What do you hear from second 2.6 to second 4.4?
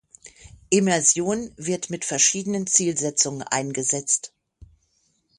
Zielsetzungen eingesetzt.